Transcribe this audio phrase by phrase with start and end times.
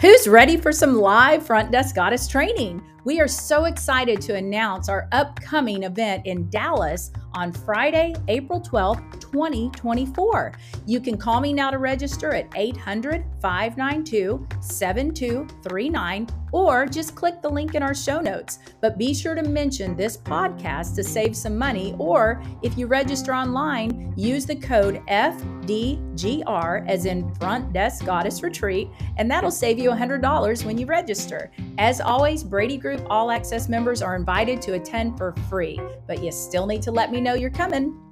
[0.00, 2.82] Who's ready for some live front desk goddess training?
[3.04, 9.19] We are so excited to announce our upcoming event in Dallas on Friday, April 12th,
[9.32, 10.52] 2024.
[10.86, 17.48] You can call me now to register at 800 592 7239 or just click the
[17.48, 18.58] link in our show notes.
[18.80, 23.34] But be sure to mention this podcast to save some money, or if you register
[23.34, 29.90] online, use the code FDGR as in Front Desk Goddess Retreat, and that'll save you
[29.90, 31.50] $100 when you register.
[31.78, 36.32] As always, Brady Group All Access members are invited to attend for free, but you
[36.32, 38.09] still need to let me know you're coming.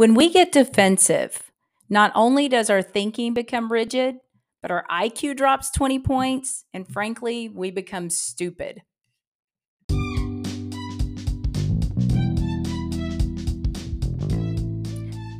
[0.00, 1.52] When we get defensive,
[1.90, 4.14] not only does our thinking become rigid,
[4.62, 8.80] but our IQ drops 20 points, and frankly, we become stupid.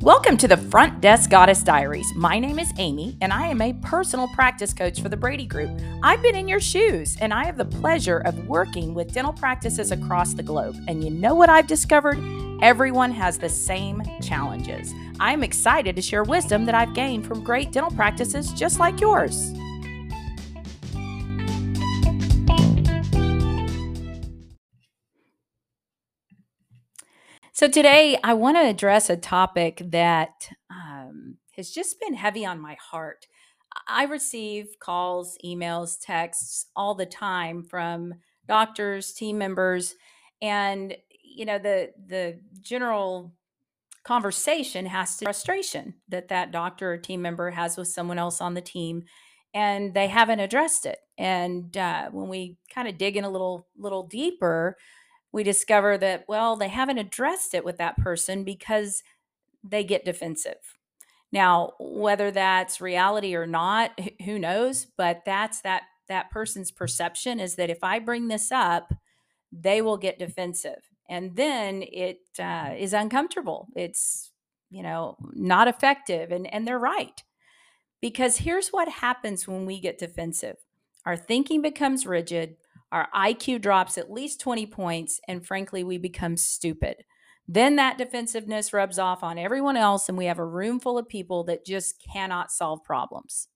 [0.01, 2.11] Welcome to the Front Desk Goddess Diaries.
[2.15, 5.69] My name is Amy, and I am a personal practice coach for the Brady Group.
[6.01, 9.91] I've been in your shoes, and I have the pleasure of working with dental practices
[9.91, 10.75] across the globe.
[10.87, 12.17] And you know what I've discovered?
[12.63, 14.91] Everyone has the same challenges.
[15.19, 19.53] I'm excited to share wisdom that I've gained from great dental practices just like yours.
[27.61, 32.59] So, today I want to address a topic that um, has just been heavy on
[32.59, 33.27] my heart.
[33.87, 38.15] I receive calls, emails, texts all the time from
[38.47, 39.93] doctors, team members,
[40.41, 43.31] and you know the the general
[44.03, 48.55] conversation has to frustration that that doctor or team member has with someone else on
[48.55, 49.03] the team
[49.53, 53.67] and they haven't addressed it and uh, when we kind of dig in a little
[53.77, 54.75] little deeper
[55.31, 59.03] we discover that, well, they haven't addressed it with that person because
[59.63, 60.77] they get defensive.
[61.31, 64.87] Now, whether that's reality or not, who knows?
[64.97, 68.93] But that's that that person's perception is that if I bring this up,
[69.51, 73.67] they will get defensive, and then it uh, is uncomfortable.
[73.75, 74.31] It's
[74.69, 77.23] you know not effective, and and they're right
[78.01, 80.57] because here's what happens when we get defensive:
[81.05, 82.57] our thinking becomes rigid,
[82.91, 87.03] our IQ drops at least 20 points, and frankly, we become stupid.
[87.47, 91.07] Then that defensiveness rubs off on everyone else, and we have a room full of
[91.07, 93.47] people that just cannot solve problems.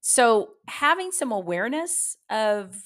[0.00, 2.76] So, having some awareness of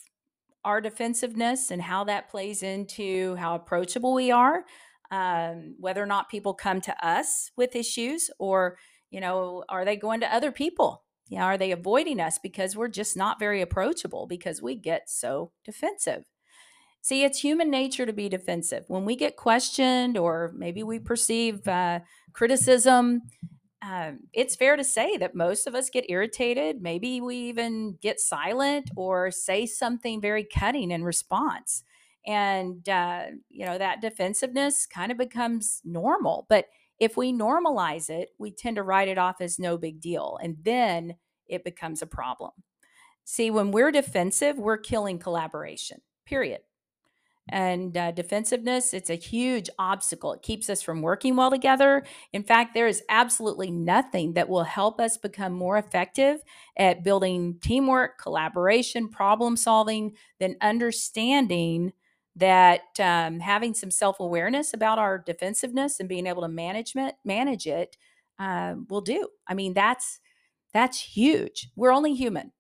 [0.65, 4.65] our defensiveness and how that plays into how approachable we are,
[5.11, 8.77] um, whether or not people come to us with issues, or,
[9.11, 12.89] you know, are they going to other people yeah, are they avoiding us because we're
[12.89, 16.25] just not very approachable because we get so defensive?
[17.03, 18.85] See, it's human nature to be defensive.
[18.89, 22.01] When we get questioned or maybe we perceive uh,
[22.33, 23.23] criticism,
[23.83, 26.83] um, it's fair to say that most of us get irritated.
[26.83, 31.85] Maybe we even get silent or say something very cutting in response.
[32.27, 36.47] And, uh, you know, that defensiveness kind of becomes normal.
[36.49, 36.67] But
[36.99, 40.39] if we normalize it, we tend to write it off as no big deal.
[40.43, 41.17] And then
[41.47, 42.53] it becomes a problem.
[43.25, 46.61] See, when we're defensive, we're killing collaboration, period.
[47.51, 50.35] And uh, defensiveness, it's a huge obstacle.
[50.35, 52.05] It keeps us from working well together.
[52.33, 56.41] In fact, there is absolutely nothing that will help us become more effective
[56.77, 61.93] at building teamwork, collaboration, problem solving than understanding
[62.39, 67.67] that um, having some self awareness about our defensiveness and being able to management manage
[67.67, 67.97] it
[68.39, 69.29] uh, will do.
[69.47, 70.21] I mean, that's
[70.75, 71.71] that's huge.
[71.77, 72.53] We're only human.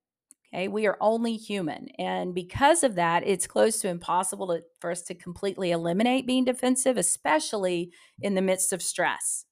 [0.55, 4.91] Okay, we are only human, and because of that, it's close to impossible to, for
[4.91, 9.44] us to completely eliminate being defensive, especially in the midst of stress.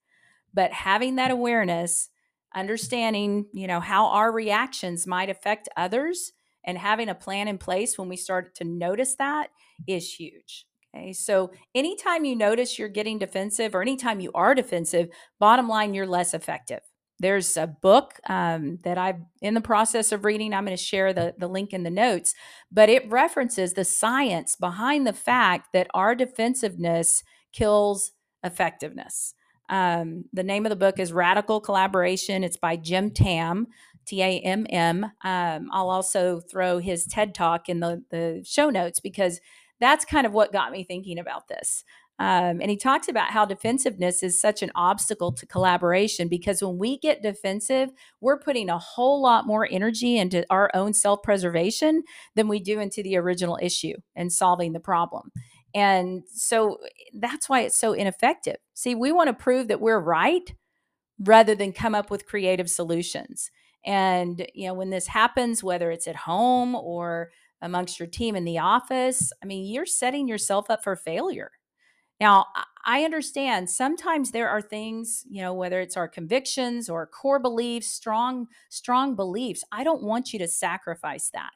[0.54, 2.08] But having that awareness,
[2.54, 6.32] understanding, you know, how our reactions might affect others,
[6.66, 9.48] and having a plan in place when we start to notice that
[9.86, 10.66] is huge.
[10.94, 11.12] Okay.
[11.12, 15.08] So anytime you notice you're getting defensive or anytime you are defensive,
[15.38, 16.80] bottom line, you're less effective.
[17.18, 20.52] There's a book um, that I'm in the process of reading.
[20.52, 22.34] I'm going to share the, the link in the notes,
[22.70, 27.22] but it references the science behind the fact that our defensiveness
[27.52, 28.12] kills
[28.42, 29.34] effectiveness.
[29.68, 32.44] Um, the name of the book is Radical Collaboration.
[32.44, 33.66] It's by Jim Tamm,
[34.06, 35.04] T A M M.
[35.24, 39.40] Um, I'll also throw his TED Talk in the, the show notes because
[39.80, 41.84] that's kind of what got me thinking about this.
[42.18, 46.78] Um, and he talks about how defensiveness is such an obstacle to collaboration because when
[46.78, 47.90] we get defensive,
[48.22, 52.02] we're putting a whole lot more energy into our own self preservation
[52.34, 55.30] than we do into the original issue and solving the problem.
[55.74, 56.78] And so
[57.12, 58.56] that's why it's so ineffective.
[58.72, 60.54] See, we want to prove that we're right,
[61.18, 63.50] rather than come up with creative solutions.
[63.86, 67.30] And, you know, when this happens, whether it's at home or
[67.62, 71.52] amongst your team in the office, I mean, you're setting yourself up for failure.
[72.20, 72.46] Now,
[72.84, 77.88] I understand sometimes there are things, you know, whether it's our convictions or core beliefs,
[77.88, 79.64] strong strong beliefs.
[79.70, 81.50] I don't want you to sacrifice that.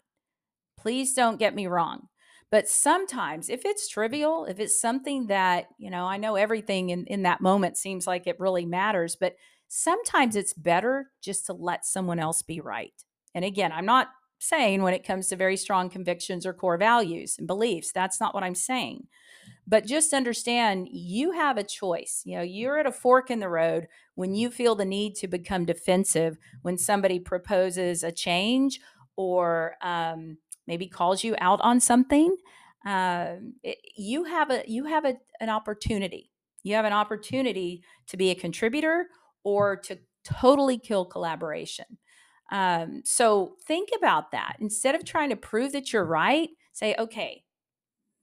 [0.78, 2.08] Please don't get me wrong.
[2.50, 7.06] But sometimes if it's trivial, if it's something that, you know, I know everything in,
[7.06, 9.36] in that moment seems like it really matters, but
[9.72, 12.92] sometimes it's better just to let someone else be right.
[13.36, 14.08] And again, I'm not
[14.40, 18.34] saying when it comes to very strong convictions or core values and beliefs, that's not
[18.34, 19.06] what I'm saying.
[19.68, 22.22] But just understand you have a choice.
[22.24, 23.86] You know, you're at a fork in the road
[24.16, 28.80] when you feel the need to become defensive when somebody proposes a change
[29.14, 32.36] or um, maybe calls you out on something.
[32.84, 36.32] Uh, it, you have a you have a, an opportunity.
[36.64, 39.06] You have an opportunity to be a contributor
[39.44, 41.86] or to totally kill collaboration.
[42.52, 44.56] Um, so think about that.
[44.60, 47.44] Instead of trying to prove that you're right, say, okay,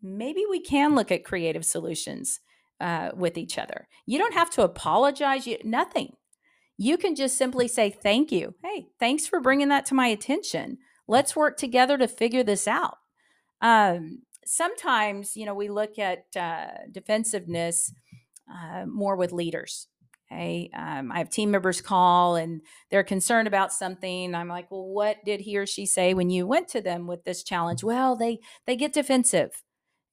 [0.02, 2.40] maybe we can look at creative solutions
[2.80, 3.88] uh, with each other.
[4.06, 6.14] You don't have to apologize, you, nothing.
[6.78, 8.54] You can just simply say, thank you.
[8.64, 10.78] Hey, thanks for bringing that to my attention.
[11.08, 12.98] Let's work together to figure this out.
[13.62, 17.92] Um, sometimes, you know, we look at uh, defensiveness
[18.52, 19.88] uh, more with leaders.
[20.29, 20.69] Okay.
[20.75, 24.35] Um, I have team members call and they're concerned about something.
[24.35, 27.24] I'm like, well, what did he or she say when you went to them with
[27.24, 27.83] this challenge?
[27.83, 29.63] Well, they they get defensive.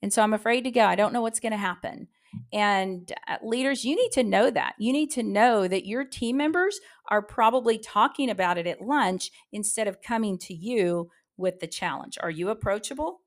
[0.03, 0.85] And so I'm afraid to go.
[0.85, 2.09] I don't know what's going to happen.
[2.53, 4.75] And uh, leaders, you need to know that.
[4.79, 6.79] You need to know that your team members
[7.09, 12.19] are probably talking about it at lunch instead of coming to you with the challenge.
[12.21, 13.21] Are you approachable?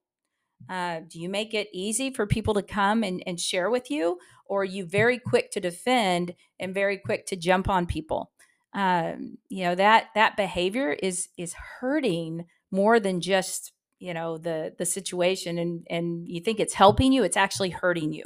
[0.69, 4.17] Uh, do you make it easy for people to come and, and share with you?
[4.45, 8.31] Or are you very quick to defend and very quick to jump on people?
[8.73, 14.73] Um, you know that that behavior is is hurting more than just you know the
[14.77, 18.25] the situation and and you think it's helping you it's actually hurting you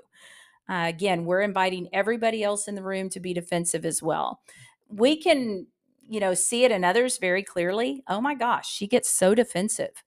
[0.69, 4.41] uh, again we're inviting everybody else in the room to be defensive as well
[4.89, 5.67] we can
[6.09, 10.03] you know see it in others very clearly oh my gosh she gets so defensive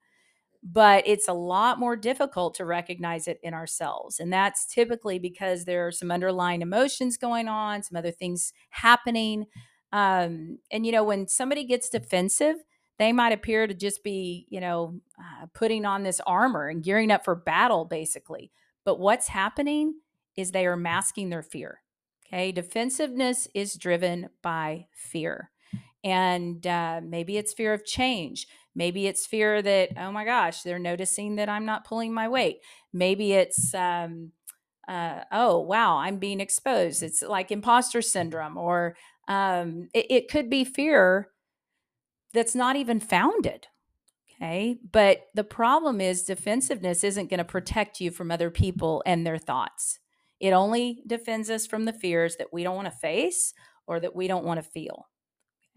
[0.65, 5.65] but it's a lot more difficult to recognize it in ourselves and that's typically because
[5.65, 9.45] there are some underlying emotions going on some other things happening
[9.93, 12.57] um, and you know when somebody gets defensive
[12.99, 17.11] they might appear to just be, you know, uh, putting on this armor and gearing
[17.11, 18.53] up for battle, basically.
[18.85, 19.95] But what's happening
[20.37, 21.83] is they are masking their fear.
[22.27, 22.53] Okay.
[22.53, 25.51] Defensiveness is driven by fear.
[26.03, 28.47] And uh, maybe it's fear of change.
[28.75, 32.59] Maybe it's fear that, oh my gosh, they're noticing that I'm not pulling my weight.
[32.93, 34.33] Maybe it's, um,
[34.89, 37.03] uh, oh, wow, I'm being exposed.
[37.03, 38.97] It's like imposter syndrome, or
[39.29, 41.31] um, it, it could be fear
[42.33, 43.69] that's not even founded.
[44.37, 44.79] Okay.
[44.91, 49.39] But the problem is defensiveness isn't going to protect you from other people and their
[49.39, 50.01] thoughts.
[50.41, 53.55] It only defends us from the fears that we don't want to face
[53.87, 55.07] or that we don't want to feel.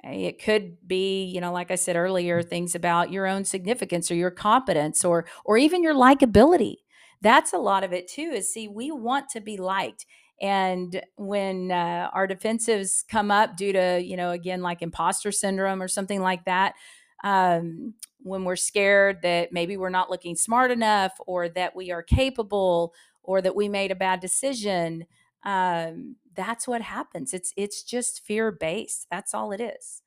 [0.05, 0.25] Okay?
[0.25, 4.15] It could be, you know, like I said earlier, things about your own significance or
[4.15, 6.75] your competence or or even your likability.
[7.21, 8.31] That's a lot of it too.
[8.33, 10.05] Is see, we want to be liked.
[10.39, 15.81] And when uh, our defensives come up due to, you know, again, like imposter syndrome
[15.81, 16.75] or something like that,
[17.23, 22.03] um, when we're scared that maybe we're not looking smart enough or that we are
[22.03, 25.05] capable or that we made a bad decision,
[25.43, 27.33] um, that's what happens.
[27.33, 29.07] It's it's just fear based.
[29.11, 30.01] That's all it is.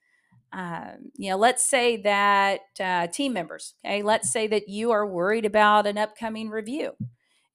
[0.52, 3.75] Um, you know, let's say that uh, team members.
[3.84, 6.92] Okay, let's say that you are worried about an upcoming review,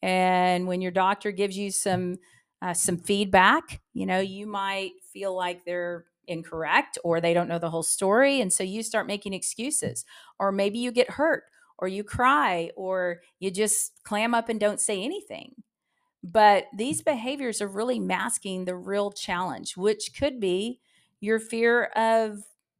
[0.04, 2.18] and when your doctor gives you some
[2.62, 3.82] uh, some feedback.
[3.94, 8.42] You know, you might feel like they're incorrect or they don't know the whole story.
[8.42, 10.06] And so you start making excuses.
[10.40, 11.44] Or maybe you get hurt
[11.78, 15.54] or you cry or you just clam up and don't say anything.
[16.26, 20.82] But these behaviors are really masking the real challenge, which could be
[21.20, 22.40] your fear of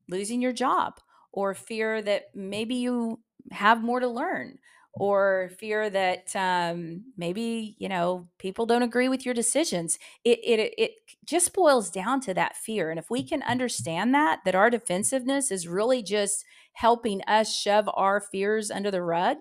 [0.10, 1.00] losing your job
[1.32, 3.20] or fear that maybe you
[3.52, 4.58] have more to learn
[4.94, 10.00] or fear that um, maybe you know people don't agree with your decisions.
[10.24, 10.92] It, it it
[11.26, 15.52] just boils down to that fear and if we can understand that that our defensiveness
[15.52, 19.38] is really just helping us shove our fears under the rug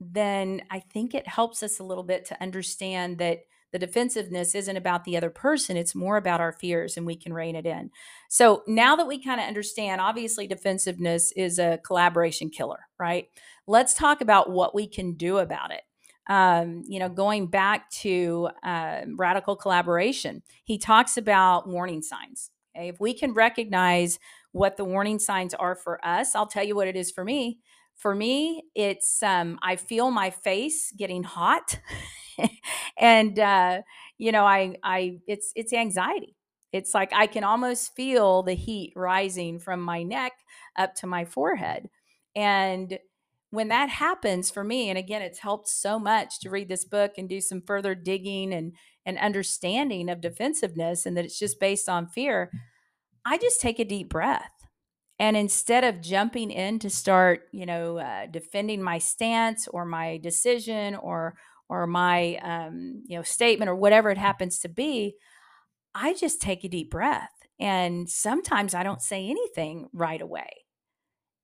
[0.00, 3.40] then i think it helps us a little bit to understand that
[3.72, 7.32] the defensiveness isn't about the other person it's more about our fears and we can
[7.32, 7.90] rein it in
[8.28, 13.28] so now that we kind of understand obviously defensiveness is a collaboration killer right
[13.66, 15.82] let's talk about what we can do about it
[16.30, 22.50] um, you know, going back to uh, radical collaboration, he talks about warning signs.
[22.76, 22.88] Okay?
[22.88, 24.20] If we can recognize
[24.52, 27.58] what the warning signs are for us, I'll tell you what it is for me.
[28.00, 31.78] For me, it's um, I feel my face getting hot,
[32.98, 33.82] and uh,
[34.18, 36.36] you know, I I it's it's anxiety.
[36.72, 40.32] It's like I can almost feel the heat rising from my neck
[40.76, 41.90] up to my forehead,
[42.34, 42.98] and
[43.50, 47.12] when that happens for me and again it's helped so much to read this book
[47.18, 48.72] and do some further digging and
[49.04, 52.50] and understanding of defensiveness and that it's just based on fear
[53.26, 54.59] i just take a deep breath
[55.20, 60.18] and instead of jumping in to start you know uh, defending my stance or my
[60.18, 61.36] decision or
[61.68, 65.14] or my um, you know statement or whatever it happens to be
[65.94, 67.30] i just take a deep breath.
[67.60, 70.50] And sometimes i don't say anything right away.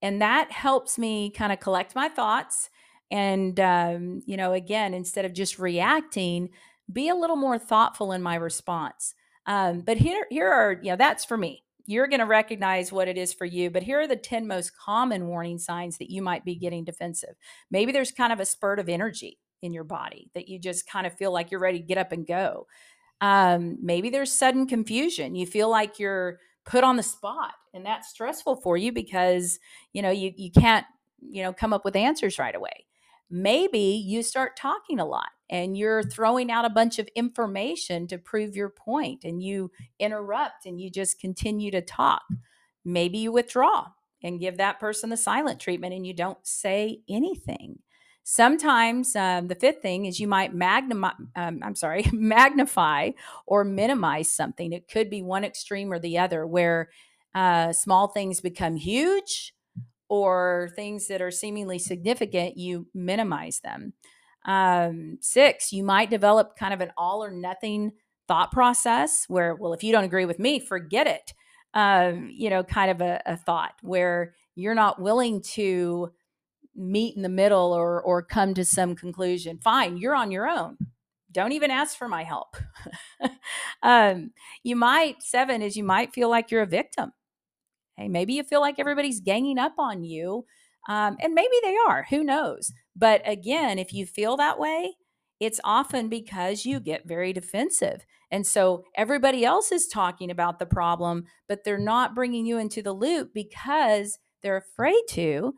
[0.02, 2.70] And that helps me kind of collect my thoughts
[3.10, 6.50] and um, you know again instead of just reacting
[6.92, 9.14] be a little more thoughtful in my response.
[9.46, 13.08] Um, but here here are you know that's for me you're going to recognize what
[13.08, 16.22] it is for you but here are the 10 most common warning signs that you
[16.22, 17.34] might be getting defensive.
[17.70, 21.06] Maybe there's kind of a spurt of energy in your body that you just kind
[21.06, 22.66] of feel like you're ready to get up and go.
[23.20, 25.34] Um, maybe there's sudden confusion.
[25.34, 29.58] You feel like you're put on the spot and that's stressful for you because
[29.92, 30.84] you know you you can't
[31.20, 32.86] you know come up with answers right away.
[33.30, 38.18] Maybe you start talking a lot and you're throwing out a bunch of information to
[38.18, 42.22] prove your point and you interrupt and you just continue to talk
[42.84, 43.86] maybe you withdraw
[44.22, 47.78] and give that person the silent treatment and you don't say anything
[48.28, 53.12] Sometimes um, the fifth thing is you might magnify, um, I'm sorry, magnify
[53.46, 54.72] or minimize something.
[54.72, 56.88] It could be one extreme or the other, where
[57.36, 59.54] uh, small things become huge
[60.08, 63.92] or things that are seemingly significant, you minimize them.
[64.46, 67.92] Um, six, you might develop kind of an all or nothing
[68.28, 71.34] thought process where, well, if you don't agree with me, forget it.
[71.74, 76.10] Um, you know, kind of a, a thought where you're not willing to
[76.74, 79.58] meet in the middle or or come to some conclusion.
[79.58, 80.76] Fine you're on your own.
[81.32, 82.56] Don't even ask for my help.
[83.82, 84.32] Um,
[84.64, 87.12] you might seven is you might feel like you're a victim.
[87.96, 90.46] Hey maybe you feel like everybody's ganging up on you
[90.88, 94.94] um, and maybe they are who knows but again if you feel that way
[95.38, 100.66] it's often because you get very defensive and so everybody else is talking about the
[100.66, 105.54] problem but they're not bringing you into the loop because they're afraid to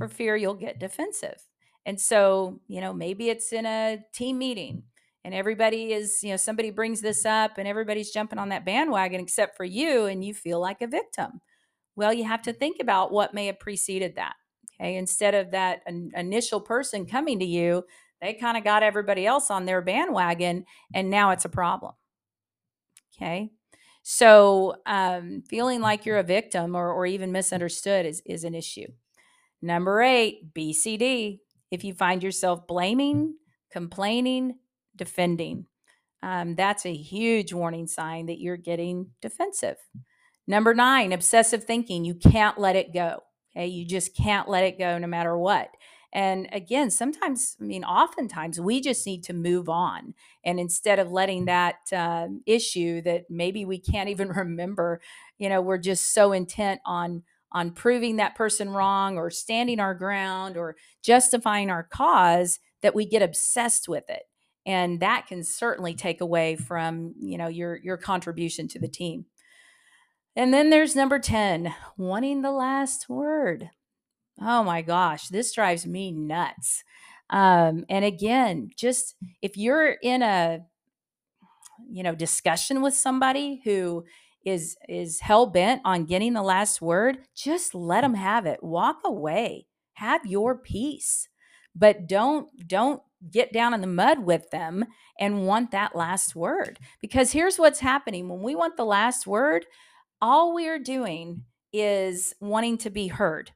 [0.00, 1.36] for fear you'll get defensive.
[1.84, 4.84] And so, you know, maybe it's in a team meeting
[5.24, 9.20] and everybody is, you know, somebody brings this up and everybody's jumping on that bandwagon
[9.20, 11.42] except for you and you feel like a victim.
[11.96, 14.36] Well, you have to think about what may have preceded that.
[14.80, 14.96] Okay.
[14.96, 15.82] Instead of that
[16.14, 17.84] initial person coming to you,
[18.20, 21.92] they kind of got everybody else on their bandwagon and now it's a problem.
[23.14, 23.50] Okay.
[24.02, 28.86] So, um, feeling like you're a victim or, or even misunderstood is, is an issue.
[29.60, 31.40] Number eight, BCD.
[31.70, 33.34] If you find yourself blaming,
[33.70, 34.56] complaining,
[34.96, 35.66] defending,
[36.22, 39.76] um, that's a huge warning sign that you're getting defensive.
[40.46, 42.04] Number nine, obsessive thinking.
[42.04, 43.22] You can't let it go.
[43.56, 43.66] Okay.
[43.66, 45.70] You just can't let it go no matter what.
[46.12, 50.14] And again, sometimes, I mean, oftentimes we just need to move on.
[50.44, 55.00] And instead of letting that uh, issue that maybe we can't even remember,
[55.38, 59.92] you know, we're just so intent on on proving that person wrong or standing our
[59.94, 64.22] ground or justifying our cause that we get obsessed with it
[64.66, 69.24] and that can certainly take away from you know your your contribution to the team
[70.36, 73.70] and then there's number 10 wanting the last word
[74.40, 76.84] oh my gosh this drives me nuts
[77.30, 80.60] um, and again just if you're in a
[81.90, 84.04] you know discussion with somebody who
[84.44, 88.62] is is hell bent on getting the last word, just let them have it.
[88.62, 89.66] Walk away.
[89.94, 91.28] Have your peace.
[91.74, 94.86] But don't don't get down in the mud with them
[95.18, 96.78] and want that last word.
[97.02, 99.66] Because here's what's happening when we want the last word,
[100.20, 103.52] all we're doing is wanting to be heard.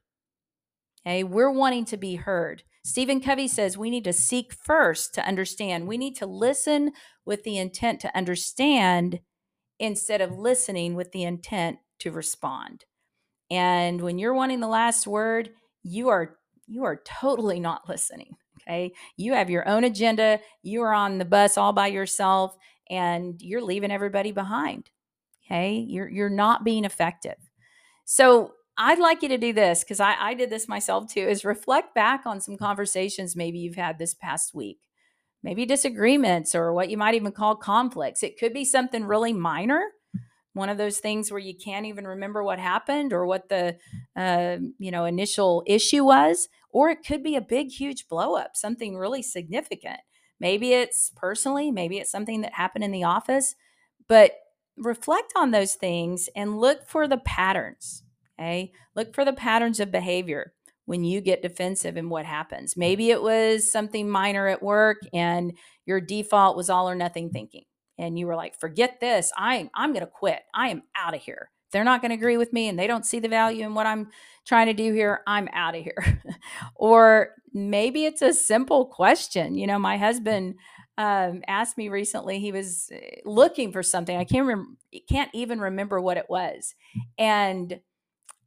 [1.05, 2.63] Okay, we're wanting to be heard.
[2.83, 5.87] Stephen Covey says we need to seek first to understand.
[5.87, 6.91] We need to listen
[7.25, 9.19] with the intent to understand
[9.79, 12.85] instead of listening with the intent to respond.
[13.51, 15.51] And when you're wanting the last word,
[15.83, 18.35] you are you are totally not listening.
[18.61, 18.93] Okay.
[19.17, 20.39] You have your own agenda.
[20.63, 22.55] You are on the bus all by yourself
[22.89, 24.89] and you're leaving everybody behind.
[25.45, 25.85] Okay.
[25.87, 27.35] You're you're not being effective.
[28.05, 31.45] So I'd like you to do this because I, I did this myself too is
[31.45, 34.79] reflect back on some conversations maybe you've had this past week.
[35.43, 38.23] Maybe disagreements or what you might even call conflicts.
[38.23, 39.83] It could be something really minor,
[40.53, 43.77] one of those things where you can't even remember what happened or what the
[44.15, 48.55] uh, you know initial issue was, or it could be a big, huge blow up,
[48.55, 49.99] something really significant.
[50.39, 53.55] Maybe it's personally, maybe it's something that happened in the office,
[54.07, 54.33] but
[54.77, 58.03] reflect on those things and look for the patterns.
[58.39, 58.71] Okay.
[58.95, 60.53] Look for the patterns of behavior
[60.85, 62.77] when you get defensive and what happens.
[62.77, 65.53] Maybe it was something minor at work and
[65.85, 67.63] your default was all or nothing thinking.
[67.97, 69.31] And you were like, forget this.
[69.37, 70.41] I'm I'm to quit.
[70.53, 71.49] I am out of here.
[71.71, 74.09] they're not to agree with me and they don't see the value in what I'm
[74.45, 75.21] trying to do here.
[75.25, 76.21] I'm out of here.
[76.75, 79.55] or maybe it's a simple question.
[79.55, 80.55] You know, my husband
[80.97, 82.39] um, asked me recently.
[82.39, 84.15] He was eh, looking for something.
[84.15, 84.71] I can't remember.
[85.09, 86.73] Can't even remember what it was.
[87.17, 87.79] And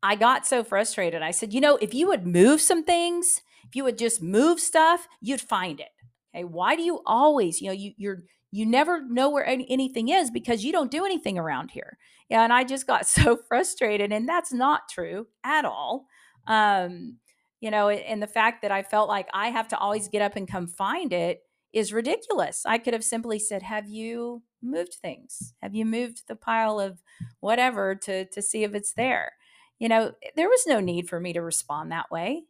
[0.02, 1.22] I got so frustrated.
[1.22, 4.60] I said, you know, if you would move some things, if you would just move
[4.60, 5.88] stuff, you'd find it.
[6.34, 10.08] Okay, why do you always, you know, you you're you never know where any, anything
[10.08, 11.98] is because you don't do anything around here.
[12.30, 16.06] Yeah, and I just got so frustrated, and that's not true at all.
[16.46, 17.18] Um,
[17.60, 20.36] you know, and the fact that I felt like I have to always get up
[20.36, 22.64] and come find it is ridiculous.
[22.66, 25.54] I could have simply said, "Have you moved things?
[25.62, 27.02] Have you moved the pile of
[27.40, 29.32] whatever to to see if it's there?"
[29.78, 32.44] You know, there was no need for me to respond that way.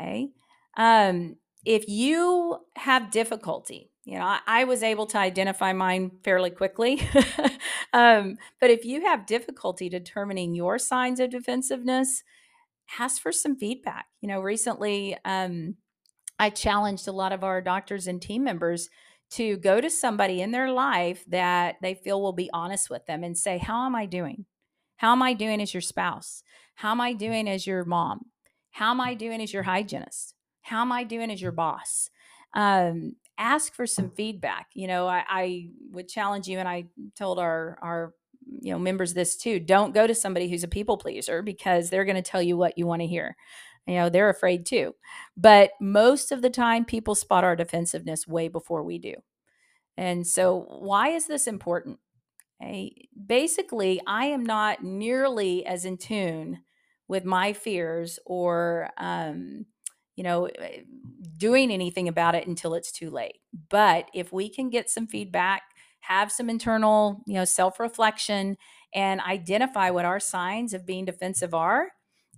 [0.00, 0.28] Okay.
[0.76, 6.50] Um, if you have difficulty, you know, I, I was able to identify mine fairly
[6.50, 7.02] quickly.
[7.92, 12.22] um, but if you have difficulty determining your signs of defensiveness,
[12.98, 14.06] ask for some feedback.
[14.20, 15.76] You know, recently, um,
[16.38, 18.88] I challenged a lot of our doctors and team members
[19.30, 23.22] to go to somebody in their life that they feel will be honest with them
[23.24, 24.46] and say, How am I doing?
[24.96, 26.42] How am I doing as your spouse?
[26.74, 28.26] How am I doing as your mom?
[28.70, 30.34] How am I doing as your hygienist?
[30.62, 32.10] How am I doing as your boss?
[32.54, 34.68] Um, ask for some feedback.
[34.74, 38.14] You know, I, I would challenge you, and I told our our
[38.60, 39.60] you know members this too.
[39.60, 42.78] Don't go to somebody who's a people pleaser because they're going to tell you what
[42.78, 43.36] you want to hear
[43.88, 44.94] you know they're afraid too.
[45.36, 49.14] But most of the time people spot our defensiveness way before we do.
[49.96, 51.98] And so why is this important?
[52.62, 53.08] Okay?
[53.26, 56.60] basically i am not nearly as in tune
[57.08, 59.66] with my fears or um,
[60.16, 60.80] you know eh,
[61.36, 63.38] doing anything about it until it's too late.
[63.70, 65.62] But if we can get some feedback
[66.00, 68.56] have some internal you know self-reflection
[68.94, 71.88] and identify what our signs of being defensive are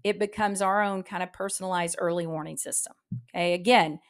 [0.04, 2.94] it becomes our own kind of personalized early warning system.
[3.34, 3.54] Okay.
[3.54, 4.00] Again,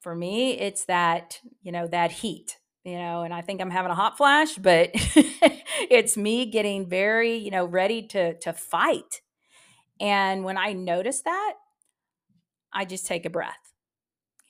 [0.00, 3.92] for me, it's that, you know, that heat, you know, and I think I'm having
[3.92, 9.20] a hot flash, but it's me getting very, you know, ready to to fight.
[10.00, 11.54] And when I notice that,
[12.72, 13.54] I just take a breath.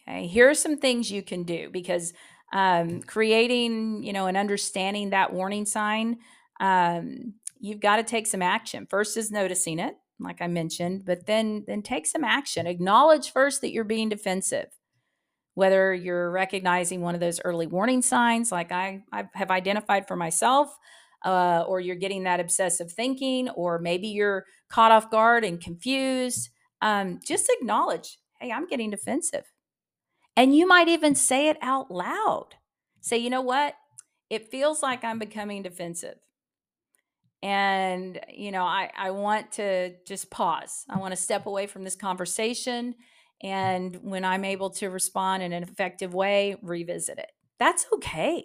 [0.08, 0.26] Okay.
[0.26, 2.12] Here are some things you can do because
[2.52, 6.18] um, creating, you know, and understanding that warning sign,
[6.60, 8.86] um, you've got to take some action.
[8.88, 12.66] First is noticing it like I mentioned, but then then take some action.
[12.66, 14.66] Acknowledge first that you're being defensive.
[15.54, 20.16] Whether you're recognizing one of those early warning signs, like I, I have identified for
[20.16, 20.74] myself,
[21.24, 26.48] uh, or you're getting that obsessive thinking, or maybe you're caught off guard and confused,
[26.80, 29.44] um, just acknowledge, hey, I'm getting defensive.
[30.36, 32.54] And you might even say it out loud.
[33.00, 33.74] Say, you know what?
[34.30, 36.16] It feels like I'm becoming defensive
[37.42, 40.84] and you know I, I want to just pause.
[40.88, 42.94] I want to step away from this conversation
[43.42, 47.32] and when i'm able to respond in an effective way revisit it.
[47.58, 48.44] That's okay.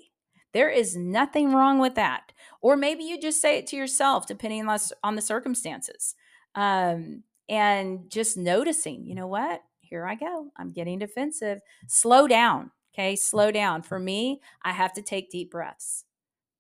[0.54, 2.32] There is nothing wrong with that.
[2.62, 4.68] Or maybe you just say it to yourself depending
[5.04, 6.16] on, the circumstances.
[6.56, 9.62] Um, and just noticing you know what?
[9.82, 10.48] Here i go.
[10.58, 11.60] I'm getting defensive.
[11.88, 13.16] Slow down okay?
[13.16, 13.84] Slow down.
[13.84, 16.06] For me i have to take deep breaths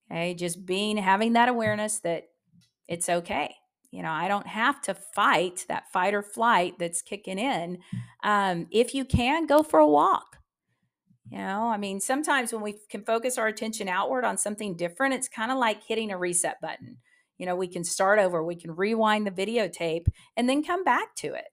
[0.09, 2.23] Okay, just being having that awareness that
[2.87, 3.53] it's okay.
[3.91, 7.79] You know, I don't have to fight that fight or flight that's kicking in.
[8.23, 10.37] Um, if you can, go for a walk.
[11.31, 15.13] You know, I mean, sometimes when we can focus our attention outward on something different,
[15.13, 16.97] it's kind of like hitting a reset button.
[17.37, 21.15] You know, we can start over, we can rewind the videotape and then come back
[21.17, 21.45] to it.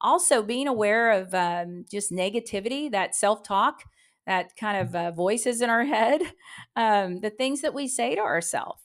[0.00, 3.82] Also, being aware of um, just negativity, that self talk,
[4.28, 6.22] that kind of uh, voices in our head,
[6.76, 8.82] um, the things that we say to ourselves.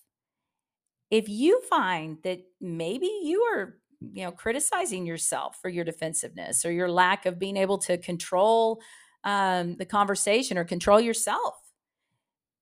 [1.11, 3.77] If you find that maybe you are
[4.13, 8.81] you know criticizing yourself for your defensiveness or your lack of being able to control
[9.23, 11.55] um, the conversation or control yourself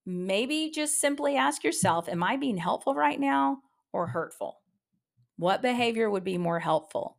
[0.05, 3.59] maybe just simply ask yourself am i being helpful right now
[3.93, 4.61] or hurtful
[5.37, 7.17] What behavior would be more helpful?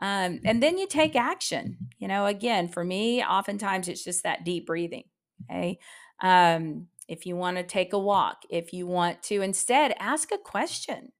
[0.00, 1.78] Um, and then you take action.
[1.98, 5.04] You know, again, for me, oftentimes it's just that deep breathing.
[5.50, 5.78] Okay.
[6.20, 10.38] Um, if you want to take a walk, if you want to instead ask a
[10.38, 11.12] question,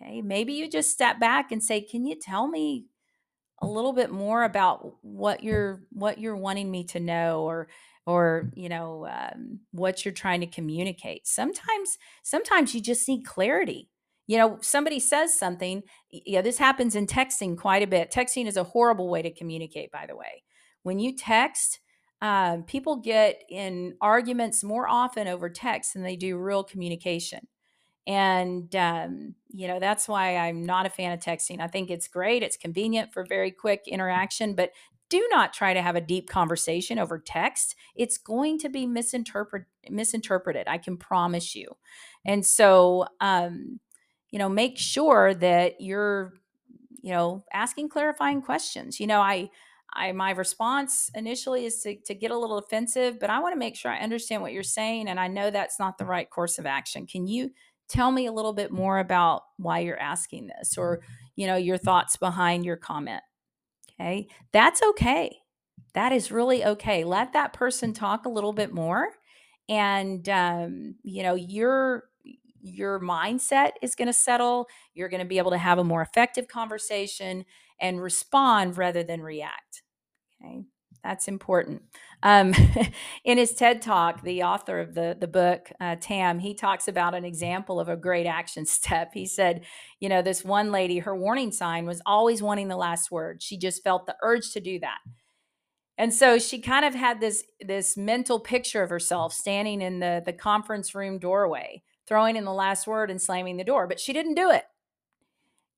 [0.00, 2.86] okay, maybe you just step back and say, Can you tell me
[3.62, 7.68] a little bit more about what you're what you're wanting me to know or
[8.06, 13.89] or you know um, what you're trying to communicate sometimes sometimes you just need clarity
[14.30, 18.56] you know somebody says something yeah this happens in texting quite a bit texting is
[18.56, 20.44] a horrible way to communicate by the way
[20.84, 21.80] when you text
[22.22, 27.48] um, people get in arguments more often over text than they do real communication
[28.06, 31.60] and, um, you know, that's why I'm not a fan of texting.
[31.60, 34.70] I think it's great, it's convenient for very quick interaction, but
[35.10, 37.76] do not try to have a deep conversation over text.
[37.94, 40.66] It's going to be misinterpret misinterpreted.
[40.66, 41.76] I can promise you.
[42.24, 43.80] And so, um,
[44.30, 46.34] you know, make sure that you're,
[47.02, 49.00] you know, asking clarifying questions.
[49.00, 49.50] You know, I
[49.92, 53.58] I my response initially is to, to get a little offensive, but I want to
[53.58, 56.58] make sure I understand what you're saying and I know that's not the right course
[56.58, 57.06] of action.
[57.06, 57.50] Can you
[57.90, 61.00] tell me a little bit more about why you're asking this or
[61.34, 63.22] you know your thoughts behind your comment
[64.00, 65.36] okay that's okay
[65.94, 69.08] that is really okay let that person talk a little bit more
[69.68, 72.04] and um, you know your
[72.62, 76.02] your mindset is going to settle you're going to be able to have a more
[76.02, 77.44] effective conversation
[77.80, 79.82] and respond rather than react
[80.42, 80.64] okay
[81.02, 81.82] that's important.
[82.22, 82.54] Um,
[83.24, 87.14] in his TED talk, the author of the the book, uh, Tamm, he talks about
[87.14, 89.10] an example of a great action step.
[89.14, 89.62] He said,
[89.98, 93.42] you know, this one lady, her warning sign was always wanting the last word.
[93.42, 94.98] She just felt the urge to do that.
[95.98, 100.22] And so she kind of had this this mental picture of herself standing in the
[100.24, 104.12] the conference room doorway, throwing in the last word and slamming the door, but she
[104.12, 104.64] didn't do it.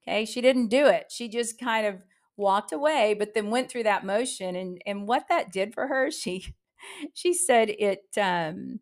[0.08, 1.12] Okay, she didn't do it.
[1.12, 2.02] She just kind of
[2.38, 4.56] walked away, but then went through that motion.
[4.56, 6.54] And and what that did for her, she
[7.12, 8.80] she said it um,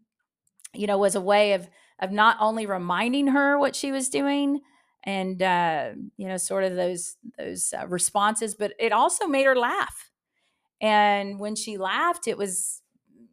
[0.73, 4.61] you know, was a way of of not only reminding her what she was doing
[5.05, 9.57] and uh, you know, sort of those those uh, responses, but it also made her
[9.57, 10.13] laugh.
[10.81, 12.83] And when she laughed, it was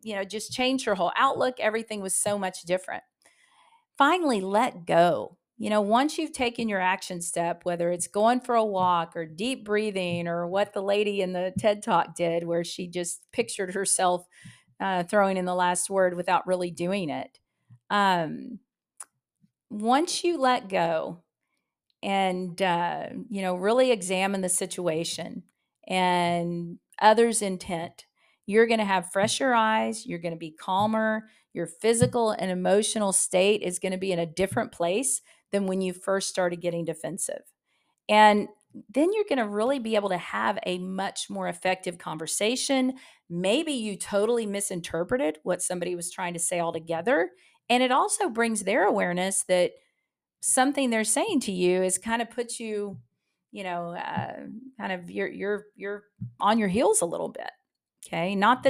[0.03, 1.59] you know, just changed her whole outlook.
[1.59, 3.03] Everything was so much different.
[3.97, 8.53] Finally, let go you know, once you've taken your action step, whether it's going for
[8.53, 12.63] a walk or deep breathing or what the lady in the TED Talk did, where
[12.63, 14.27] she just pictured herself
[14.79, 17.39] uh, throwing in the last word without really doing it.
[17.89, 18.59] Um,
[19.71, 21.23] once you let go
[22.03, 25.43] and, uh, you know, really examine the situation
[25.87, 28.06] and others' intent,
[28.47, 30.05] you're going to have fresher eyes.
[30.05, 31.29] You're going to be calmer.
[31.53, 35.81] Your physical and emotional state is going to be in a different place than when
[35.81, 37.41] you first started getting defensive.
[38.09, 38.47] And
[38.89, 42.93] then you're going to really be able to have a much more effective conversation.
[43.29, 47.31] Maybe you totally misinterpreted what somebody was trying to say altogether.
[47.69, 49.71] And it also brings their awareness that
[50.39, 52.97] something they're saying to you is kind of puts you,
[53.51, 54.33] you know, uh,
[54.79, 56.03] kind of you're you're you're
[56.39, 57.49] on your heels a little bit.
[58.07, 58.65] Okay, not that